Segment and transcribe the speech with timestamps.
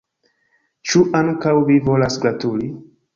[0.91, 2.71] Ĉu ankaŭ vi volas gratuli?